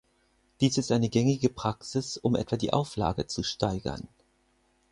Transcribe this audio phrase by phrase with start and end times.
[0.61, 4.07] Dies ist eine gängige Praxis, um etwa die Auflage zu steigern.